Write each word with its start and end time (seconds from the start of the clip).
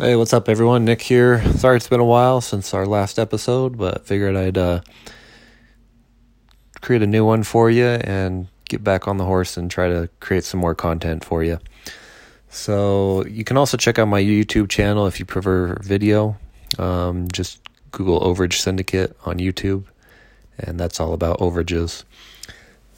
Hey, 0.00 0.14
what's 0.14 0.32
up, 0.32 0.48
everyone? 0.48 0.84
Nick 0.84 1.02
here. 1.02 1.42
Sorry 1.54 1.76
it's 1.76 1.88
been 1.88 1.98
a 1.98 2.04
while 2.04 2.40
since 2.40 2.72
our 2.72 2.86
last 2.86 3.18
episode, 3.18 3.76
but 3.76 4.06
figured 4.06 4.36
I'd 4.36 4.56
uh, 4.56 4.80
create 6.80 7.02
a 7.02 7.06
new 7.08 7.24
one 7.24 7.42
for 7.42 7.68
you 7.68 7.84
and 7.84 8.46
get 8.68 8.84
back 8.84 9.08
on 9.08 9.16
the 9.16 9.24
horse 9.24 9.56
and 9.56 9.68
try 9.68 9.88
to 9.88 10.08
create 10.20 10.44
some 10.44 10.60
more 10.60 10.76
content 10.76 11.24
for 11.24 11.42
you. 11.42 11.58
So, 12.48 13.24
you 13.26 13.42
can 13.42 13.56
also 13.56 13.76
check 13.76 13.98
out 13.98 14.06
my 14.06 14.22
YouTube 14.22 14.68
channel 14.68 15.08
if 15.08 15.18
you 15.18 15.26
prefer 15.26 15.76
video. 15.82 16.36
Um, 16.78 17.26
just 17.32 17.60
Google 17.90 18.20
Overage 18.20 18.60
Syndicate 18.60 19.16
on 19.26 19.38
YouTube, 19.38 19.82
and 20.60 20.78
that's 20.78 21.00
all 21.00 21.12
about 21.12 21.40
overages. 21.40 22.04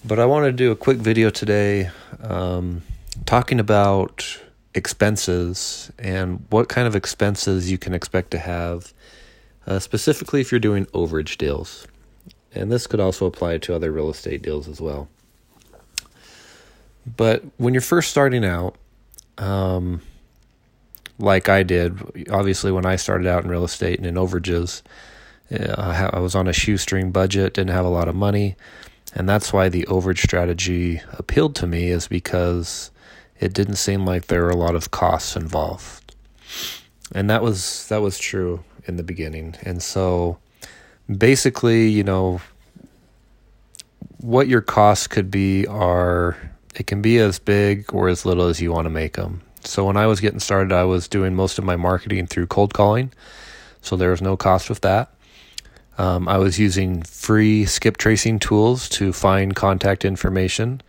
But 0.05 0.19
I 0.19 0.27
want 0.27 0.45
to 0.45 0.53
do 0.53 0.71
a 0.71 0.77
quick 0.77 0.99
video 0.99 1.31
today 1.31 1.93
um, 2.23 2.83
talking 3.25 3.59
about 3.59 4.39
expenses 4.75 5.91
and 5.99 6.45
what 6.51 6.69
kind 6.69 6.87
of 6.87 6.95
expenses 6.95 7.71
you 7.71 7.79
can 7.79 7.95
expect 7.95 8.31
to 8.31 8.39
have, 8.39 8.93
uh, 9.67 9.79
specifically 9.79 10.41
if 10.41 10.53
you're 10.53 10.61
doing 10.61 10.87
overage 10.87 11.37
deals. 11.39 11.87
And 12.55 12.71
this 12.71 12.87
could 12.87 13.01
also 13.01 13.27
apply 13.27 13.59
to 13.59 13.75
other 13.75 13.93
real 13.93 14.11
estate 14.11 14.43
deals 14.43 14.69
as 14.69 14.81
well. 14.81 15.09
But 17.17 17.43
when 17.57 17.75
you're 17.75 17.81
first 17.81 18.11
starting 18.11 18.45
out, 18.45 18.77
um, 19.39 20.03
like 21.19 21.49
I 21.49 21.63
did, 21.63 22.29
obviously 22.31 22.73
when 22.73 22.87
I 22.87 22.97
started 22.97 23.27
out 23.27 23.45
in 23.45 23.51
real 23.51 23.65
estate 23.65 23.99
and 23.99 24.07
in 24.07 24.15
overages, 24.15 24.83
uh, 25.53 26.11
I 26.13 26.19
was 26.21 26.35
on 26.35 26.47
a 26.47 26.53
shoestring 26.53 27.11
budget, 27.11 27.55
didn't 27.55 27.71
have 27.71 27.85
a 27.85 27.91
lot 27.91 28.09
of 28.09 28.15
money, 28.15 28.57
and 29.15 29.29
that's 29.29 29.53
why 29.53 29.69
the 29.69 29.85
overage 29.85 30.23
strategy 30.23 31.03
appealed 31.13 31.57
to 31.57 31.67
me 31.67 31.89
is 31.89 32.07
because 32.07 32.91
it 33.41 33.55
didn't 33.55 33.77
seem 33.77 34.05
like 34.05 34.27
there 34.27 34.43
were 34.43 34.51
a 34.51 34.57
lot 34.57 34.77
of 34.77 34.91
costs 34.91 35.35
involved. 35.35 36.15
And 37.13 37.29
that 37.31 37.43
was 37.43 37.89
that 37.89 38.03
was 38.03 38.19
true 38.19 38.63
in 38.87 38.97
the 38.97 39.03
beginning. 39.03 39.57
And 39.63 39.83
so 39.83 40.39
basically, 41.09 41.89
you 41.89 42.05
know, 42.05 42.41
what 44.19 44.47
your 44.47 44.61
costs 44.61 45.07
could 45.07 45.31
be 45.31 45.67
are 45.67 46.37
it 46.77 46.87
can 46.87 47.03
be 47.03 47.19
as 47.19 47.39
big 47.39 47.93
or 47.93 48.09
as 48.09 48.25
little 48.25 48.47
as 48.47 48.61
you 48.61 48.71
want 48.73 48.85
to 48.85 48.91
make 48.91 49.15
them. 49.15 49.41
So 49.65 49.85
when 49.85 49.97
I 49.97 50.07
was 50.07 50.21
getting 50.21 50.41
started, 50.41 50.73
I 50.73 50.85
was 50.85 51.09
doing 51.09 51.35
most 51.35 51.59
of 51.59 51.65
my 51.65 51.77
marketing 51.77 52.27
through 52.27 52.47
cold 52.47 52.75
calling. 52.75 53.13
So 53.83 53.97
there 53.97 54.11
was 54.11 54.23
no 54.23 54.37
cost 54.37 54.69
with 54.69 54.83
that. 54.83 55.13
Um, 55.99 56.29
I 56.29 56.39
was 56.39 56.59
using 56.59 57.03
free 57.03 57.65
skip 57.65 57.97
tracing 57.97 58.39
tools 58.39 58.89
to 58.91 59.13
find 59.13 59.57
contact 59.57 60.05
information 60.05 60.83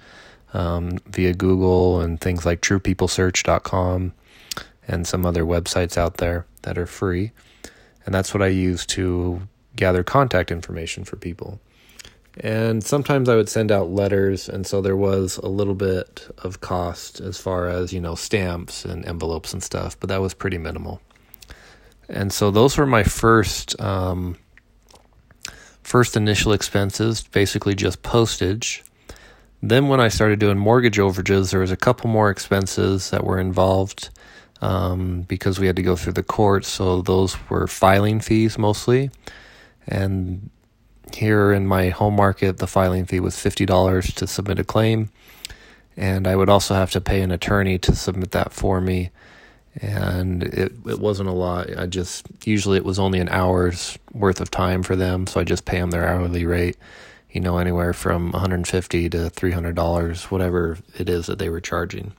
um, 0.53 0.97
via 1.07 1.33
Google 1.33 2.01
and 2.01 2.19
things 2.19 2.45
like 2.45 2.61
truepeoplesearch.com 2.61 4.13
and 4.87 5.07
some 5.07 5.25
other 5.25 5.43
websites 5.43 5.97
out 5.97 6.17
there 6.17 6.45
that 6.63 6.77
are 6.77 6.85
free. 6.85 7.31
And 8.05 8.13
that's 8.13 8.33
what 8.33 8.41
I 8.41 8.47
use 8.47 8.85
to 8.87 9.47
gather 9.75 10.03
contact 10.03 10.51
information 10.51 11.03
for 11.03 11.15
people. 11.15 11.59
And 12.39 12.83
sometimes 12.83 13.27
I 13.27 13.35
would 13.35 13.49
send 13.49 13.71
out 13.71 13.91
letters, 13.91 14.47
and 14.47 14.65
so 14.65 14.81
there 14.81 14.95
was 14.95 15.37
a 15.37 15.47
little 15.47 15.75
bit 15.75 16.33
of 16.37 16.61
cost 16.61 17.19
as 17.19 17.37
far 17.37 17.67
as, 17.67 17.91
you 17.91 17.99
know, 17.99 18.15
stamps 18.15 18.85
and 18.85 19.05
envelopes 19.05 19.51
and 19.51 19.61
stuff, 19.61 19.99
but 19.99 20.07
that 20.07 20.21
was 20.21 20.33
pretty 20.33 20.57
minimal. 20.57 21.01
And 22.07 22.31
so 22.31 22.49
those 22.49 22.77
were 22.77 22.85
my 22.85 23.03
first 23.03 23.79
um, 23.81 24.37
first 25.83 26.15
initial 26.15 26.53
expenses, 26.53 27.23
basically 27.23 27.75
just 27.75 28.01
postage 28.01 28.83
then, 29.61 29.87
when 29.87 29.99
I 29.99 30.07
started 30.07 30.39
doing 30.39 30.57
mortgage 30.57 30.97
overages, 30.97 31.51
there 31.51 31.59
was 31.59 31.71
a 31.71 31.77
couple 31.77 32.09
more 32.09 32.29
expenses 32.29 33.11
that 33.11 33.23
were 33.23 33.39
involved 33.39 34.09
um, 34.61 35.21
because 35.21 35.59
we 35.59 35.67
had 35.67 35.75
to 35.75 35.83
go 35.83 35.95
through 35.95 36.13
the 36.13 36.23
courts. 36.23 36.67
So 36.67 37.01
those 37.01 37.37
were 37.49 37.67
filing 37.67 38.19
fees 38.19 38.57
mostly, 38.57 39.11
and 39.87 40.49
here 41.13 41.51
in 41.51 41.67
my 41.67 41.89
home 41.89 42.15
market, 42.15 42.57
the 42.57 42.67
filing 42.67 43.05
fee 43.05 43.19
was 43.19 43.39
fifty 43.39 43.65
dollars 43.65 44.13
to 44.15 44.27
submit 44.27 44.59
a 44.59 44.63
claim, 44.63 45.09
and 45.95 46.27
I 46.27 46.35
would 46.35 46.49
also 46.49 46.73
have 46.73 46.91
to 46.91 47.01
pay 47.01 47.21
an 47.21 47.31
attorney 47.31 47.77
to 47.79 47.95
submit 47.95 48.31
that 48.31 48.53
for 48.53 48.81
me. 48.81 49.11
And 49.81 50.43
it 50.43 50.73
it 50.85 50.99
wasn't 50.99 51.29
a 51.29 51.33
lot. 51.33 51.77
I 51.77 51.85
just 51.85 52.27
usually 52.45 52.77
it 52.77 52.85
was 52.85 52.99
only 52.99 53.19
an 53.19 53.29
hour's 53.29 53.97
worth 54.11 54.41
of 54.41 54.51
time 54.51 54.83
for 54.83 54.95
them, 54.95 55.27
so 55.27 55.39
I 55.39 55.43
just 55.43 55.65
pay 55.65 55.79
them 55.79 55.91
their 55.91 56.07
hourly 56.07 56.45
rate 56.45 56.77
you 57.31 57.39
know, 57.39 57.57
anywhere 57.57 57.93
from 57.93 58.31
150 58.31 59.09
to 59.09 59.17
$300, 59.17 60.23
whatever 60.31 60.77
it 60.97 61.09
is 61.09 61.27
that 61.27 61.39
they 61.39 61.49
were 61.49 61.61
charging. 61.61 62.13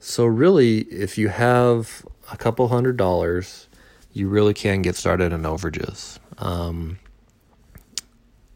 So, 0.00 0.26
really, 0.26 0.80
if 0.80 1.16
you 1.16 1.28
have 1.28 2.04
a 2.30 2.36
couple 2.36 2.68
hundred 2.68 2.96
dollars, 2.96 3.68
you 4.12 4.28
really 4.28 4.54
can 4.54 4.82
get 4.82 4.96
started 4.96 5.32
in 5.32 5.42
overages. 5.42 6.18
Um, 6.38 6.98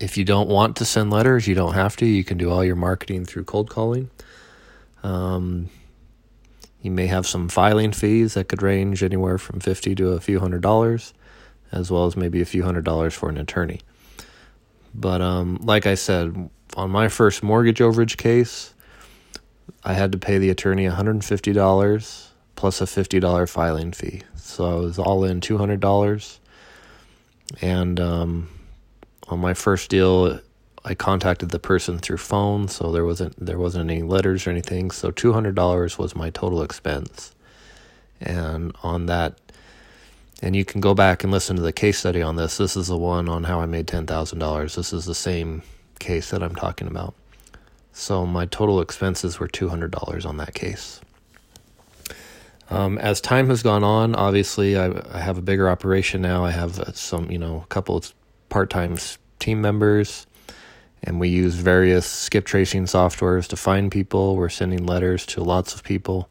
if 0.00 0.16
you 0.16 0.24
don't 0.24 0.48
want 0.48 0.76
to 0.76 0.84
send 0.84 1.10
letters, 1.10 1.46
you 1.46 1.54
don't 1.54 1.74
have 1.74 1.96
to. 1.98 2.06
You 2.06 2.24
can 2.24 2.38
do 2.38 2.50
all 2.50 2.64
your 2.64 2.76
marketing 2.76 3.26
through 3.26 3.44
cold 3.44 3.70
calling. 3.70 4.10
Um, 5.02 5.68
you 6.82 6.90
may 6.90 7.06
have 7.06 7.26
some 7.26 7.48
filing 7.48 7.92
fees 7.92 8.34
that 8.34 8.48
could 8.48 8.62
range 8.62 9.02
anywhere 9.02 9.38
from 9.38 9.60
50 9.60 9.94
to 9.96 10.12
a 10.12 10.20
few 10.20 10.40
hundred 10.40 10.62
dollars, 10.62 11.12
as 11.70 11.90
well 11.90 12.06
as 12.06 12.16
maybe 12.16 12.40
a 12.40 12.46
few 12.46 12.62
hundred 12.64 12.84
dollars 12.84 13.14
for 13.14 13.28
an 13.28 13.36
attorney. 13.36 13.80
But 14.94 15.20
um, 15.20 15.58
like 15.62 15.86
I 15.86 15.94
said, 15.94 16.50
on 16.76 16.90
my 16.90 17.08
first 17.08 17.42
mortgage 17.42 17.78
overage 17.78 18.16
case, 18.16 18.74
I 19.84 19.94
had 19.94 20.12
to 20.12 20.18
pay 20.18 20.38
the 20.38 20.50
attorney 20.50 20.86
$150 20.86 22.26
plus 22.56 22.80
a 22.80 22.84
$50 22.84 23.48
filing 23.48 23.92
fee. 23.92 24.22
So 24.36 24.70
I 24.70 24.74
was 24.74 24.98
all 24.98 25.24
in 25.24 25.40
$200. 25.40 26.38
And 27.62 27.98
um, 27.98 28.48
on 29.28 29.38
my 29.38 29.54
first 29.54 29.90
deal, 29.90 30.40
I 30.84 30.94
contacted 30.94 31.50
the 31.50 31.58
person 31.58 31.98
through 31.98 32.18
phone, 32.18 32.68
so 32.68 32.90
there 32.90 33.04
wasn't 33.04 33.44
there 33.44 33.58
wasn't 33.58 33.90
any 33.90 34.02
letters 34.02 34.46
or 34.46 34.50
anything. 34.50 34.90
So 34.90 35.10
two 35.10 35.32
hundred 35.32 35.54
dollars 35.54 35.98
was 35.98 36.16
my 36.16 36.30
total 36.30 36.62
expense, 36.62 37.34
and 38.20 38.74
on 38.82 39.06
that 39.06 39.38
and 40.42 40.56
you 40.56 40.64
can 40.64 40.80
go 40.80 40.94
back 40.94 41.22
and 41.22 41.32
listen 41.32 41.56
to 41.56 41.62
the 41.62 41.72
case 41.72 41.98
study 41.98 42.22
on 42.22 42.36
this. 42.36 42.56
This 42.56 42.76
is 42.76 42.88
the 42.88 42.96
one 42.96 43.28
on 43.28 43.44
how 43.44 43.60
I 43.60 43.66
made 43.66 43.86
$10,000. 43.86 44.74
This 44.74 44.92
is 44.92 45.04
the 45.04 45.14
same 45.14 45.62
case 45.98 46.30
that 46.30 46.42
I'm 46.42 46.54
talking 46.54 46.88
about. 46.88 47.14
So 47.92 48.24
my 48.24 48.46
total 48.46 48.80
expenses 48.80 49.38
were 49.38 49.48
$200 49.48 50.24
on 50.24 50.36
that 50.38 50.54
case. 50.54 51.00
Um, 52.70 52.98
as 52.98 53.20
time 53.20 53.48
has 53.48 53.62
gone 53.62 53.82
on, 53.82 54.14
obviously 54.14 54.78
I, 54.78 54.92
I, 55.12 55.18
have 55.18 55.36
a 55.36 55.42
bigger 55.42 55.68
operation 55.68 56.22
now. 56.22 56.44
I 56.44 56.52
have 56.52 56.78
uh, 56.78 56.92
some, 56.92 57.28
you 57.28 57.38
know, 57.38 57.62
a 57.64 57.66
couple 57.66 57.96
of 57.96 58.14
part-time 58.48 58.96
team 59.40 59.60
members, 59.60 60.28
and 61.02 61.18
we 61.18 61.28
use 61.28 61.56
various 61.56 62.06
skip 62.06 62.44
tracing 62.44 62.84
softwares 62.84 63.48
to 63.48 63.56
find 63.56 63.90
people. 63.90 64.36
We're 64.36 64.48
sending 64.48 64.86
letters 64.86 65.26
to 65.26 65.42
lots 65.42 65.74
of 65.74 65.82
people. 65.82 66.29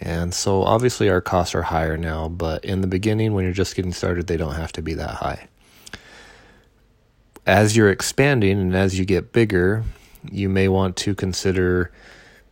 And 0.00 0.32
so 0.32 0.62
obviously 0.62 1.08
our 1.08 1.20
costs 1.20 1.54
are 1.54 1.62
higher 1.62 1.96
now, 1.96 2.28
but 2.28 2.64
in 2.64 2.80
the 2.80 2.86
beginning, 2.86 3.34
when 3.34 3.44
you're 3.44 3.52
just 3.52 3.74
getting 3.74 3.92
started, 3.92 4.26
they 4.26 4.36
don't 4.36 4.54
have 4.54 4.72
to 4.72 4.82
be 4.82 4.94
that 4.94 5.16
high. 5.16 5.48
As 7.46 7.76
you're 7.76 7.90
expanding 7.90 8.60
and 8.60 8.76
as 8.76 8.98
you 8.98 9.04
get 9.04 9.32
bigger, 9.32 9.84
you 10.30 10.48
may 10.48 10.68
want 10.68 10.96
to 10.98 11.14
consider 11.14 11.90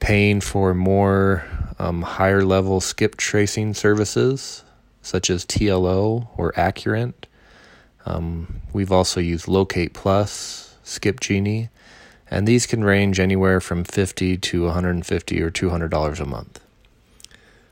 paying 0.00 0.40
for 0.40 0.74
more 0.74 1.44
um, 1.78 2.02
higher 2.02 2.44
level 2.44 2.80
skip 2.80 3.16
tracing 3.16 3.74
services 3.74 4.64
such 5.02 5.30
as 5.30 5.44
TLO 5.44 6.28
or 6.36 6.52
Accurint. 6.52 7.14
Um, 8.04 8.60
we've 8.72 8.92
also 8.92 9.20
used 9.20 9.48
Locate 9.48 9.94
Plus, 9.94 10.76
Skip 10.82 11.20
Genie, 11.20 11.70
and 12.30 12.46
these 12.46 12.66
can 12.66 12.84
range 12.84 13.20
anywhere 13.20 13.60
from 13.60 13.84
50 13.84 14.36
to 14.36 14.64
150 14.64 15.42
or 15.42 15.50
$200 15.50 16.20
a 16.20 16.24
month. 16.26 16.60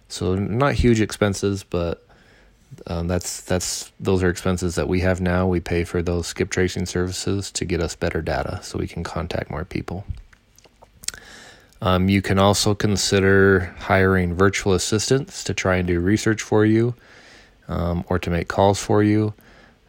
So 0.09 0.35
not 0.35 0.75
huge 0.75 1.01
expenses, 1.01 1.65
but 1.65 2.07
um, 2.87 3.09
that's 3.09 3.41
that's 3.43 3.93
those 3.99 4.23
are 4.23 4.29
expenses 4.29 4.75
that 4.75 4.89
we 4.89 5.01
have 5.01 5.21
now. 5.21 5.47
We 5.47 5.61
pay 5.61 5.85
for 5.85 6.03
those 6.03 6.27
skip 6.27 6.51
tracing 6.51 6.87
services 6.87 7.51
to 7.53 7.65
get 7.65 7.81
us 7.81 7.97
better 7.97 8.23
data, 8.23 8.61
so 8.63 8.79
we 8.79 8.87
can 8.87 9.03
contact 9.03 9.51
more 9.51 9.65
people. 9.65 10.05
Um, 11.83 12.09
you 12.09 12.23
can 12.23 12.39
also 12.39 12.75
consider 12.75 13.75
hiring 13.79 14.35
virtual 14.35 14.73
assistants 14.73 15.45
to 15.45 15.55
try 15.55 15.77
and 15.77 15.87
do 15.87 16.01
research 16.01 16.43
for 16.43 16.65
you, 16.65 16.95
um, 17.69 18.05
or 18.09 18.19
to 18.19 18.31
make 18.31 18.49
calls 18.49 18.81
for 18.81 19.03
you. 19.03 19.35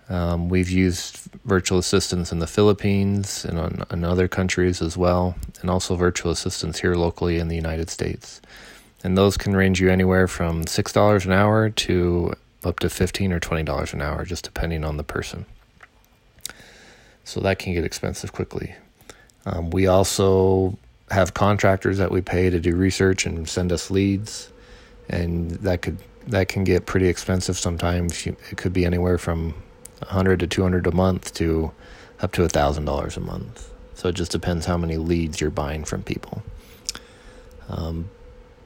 Um, 0.09 0.49
we've 0.49 0.69
used 0.69 1.19
virtual 1.45 1.79
assistants 1.79 2.31
in 2.31 2.39
the 2.39 2.47
Philippines 2.47 3.43
and 3.45 3.59
on, 3.59 3.83
in 3.91 4.03
other 4.03 4.27
countries 4.27 4.81
as 4.81 4.97
well, 4.97 5.35
and 5.61 5.69
also 5.69 5.95
virtual 5.95 6.31
assistants 6.31 6.79
here 6.79 6.95
locally 6.95 7.37
in 7.37 7.47
the 7.47 7.55
United 7.55 7.89
States 7.89 8.41
and 9.03 9.17
those 9.17 9.37
can 9.37 9.55
range 9.55 9.79
you 9.79 9.89
anywhere 9.89 10.27
from 10.27 10.65
six 10.67 10.91
dollars 10.91 11.25
an 11.25 11.31
hour 11.31 11.69
to 11.69 12.33
up 12.63 12.79
to 12.79 12.89
fifteen 12.89 13.31
or 13.31 13.39
twenty 13.39 13.63
dollars 13.63 13.93
an 13.93 14.01
hour, 14.01 14.25
just 14.25 14.43
depending 14.43 14.83
on 14.83 14.97
the 14.97 15.03
person. 15.03 15.45
So 17.23 17.39
that 17.41 17.59
can 17.59 17.73
get 17.73 17.83
expensive 17.83 18.31
quickly. 18.31 18.75
Um, 19.45 19.69
we 19.69 19.87
also 19.87 20.77
have 21.11 21.33
contractors 21.33 21.97
that 21.97 22.11
we 22.11 22.21
pay 22.21 22.49
to 22.49 22.59
do 22.59 22.75
research 22.75 23.25
and 23.25 23.47
send 23.47 23.71
us 23.71 23.91
leads, 23.91 24.51
and 25.09 25.51
that 25.51 25.81
could 25.81 25.97
that 26.27 26.49
can 26.49 26.63
get 26.63 26.85
pretty 26.85 27.07
expensive 27.07 27.57
sometimes. 27.57 28.27
It 28.27 28.57
could 28.57 28.73
be 28.73 28.85
anywhere 28.85 29.17
from 29.17 29.53
100 29.99 30.39
to 30.41 30.47
200 30.47 30.87
a 30.87 30.91
month 30.91 31.33
to 31.35 31.71
up 32.19 32.31
to 32.33 32.41
$1,000 32.41 33.17
a 33.17 33.19
month. 33.19 33.73
So 33.93 34.09
it 34.09 34.15
just 34.15 34.31
depends 34.31 34.65
how 34.65 34.77
many 34.77 34.97
leads 34.97 35.39
you're 35.39 35.49
buying 35.49 35.83
from 35.85 36.03
people. 36.03 36.43
Um, 37.69 38.09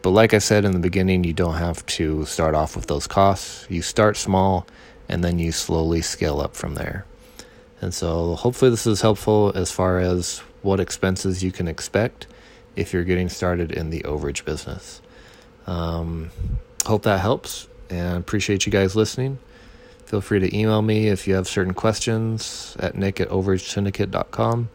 but 0.01 0.11
like 0.11 0.33
I 0.33 0.39
said 0.39 0.65
in 0.65 0.71
the 0.71 0.79
beginning, 0.79 1.23
you 1.23 1.33
don't 1.33 1.55
have 1.55 1.85
to 1.87 2.25
start 2.25 2.55
off 2.55 2.75
with 2.75 2.87
those 2.87 3.07
costs. 3.07 3.65
You 3.69 3.81
start 3.81 4.17
small 4.17 4.65
and 5.07 5.23
then 5.23 5.39
you 5.39 5.51
slowly 5.51 6.01
scale 6.01 6.39
up 6.39 6.55
from 6.55 6.75
there. 6.75 7.05
And 7.81 7.93
so 7.93 8.35
hopefully 8.35 8.71
this 8.71 8.87
is 8.87 9.01
helpful 9.01 9.51
as 9.55 9.71
far 9.71 9.99
as 9.99 10.39
what 10.61 10.79
expenses 10.79 11.43
you 11.43 11.51
can 11.51 11.67
expect 11.67 12.27
if 12.75 12.93
you're 12.93 13.03
getting 13.03 13.29
started 13.29 13.71
in 13.71 13.89
the 13.89 14.01
overage 14.01 14.45
business. 14.45 15.01
Um, 15.67 16.31
hope 16.85 17.03
that 17.03 17.19
helps 17.19 17.67
and 17.89 18.17
appreciate 18.17 18.65
you 18.65 18.71
guys 18.71 18.95
listening. 18.95 19.39
Feel 20.05 20.21
free 20.21 20.39
to 20.39 20.57
email 20.57 20.81
me 20.81 21.07
if 21.07 21.27
you 21.27 21.35
have 21.35 21.47
certain 21.47 21.73
questions 21.73 22.75
at 22.79 22.95
nick 22.95 23.19
at 23.19 23.29
overagesyndicate.com 23.29 24.69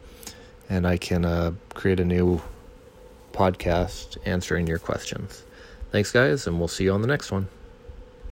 and 0.69 0.87
I 0.87 0.97
can 0.97 1.25
uh, 1.25 1.53
create 1.75 2.01
a 2.01 2.05
new 2.05 2.43
podcast 3.37 4.17
answering 4.25 4.67
your 4.67 4.79
questions. 4.79 5.45
Thanks, 5.93 6.11
guys, 6.11 6.47
and 6.47 6.59
we'll 6.59 6.69
see 6.69 6.85
you 6.85 6.93
on 6.93 7.03
the 7.03 7.07
next 7.07 7.31
one. 7.31 7.49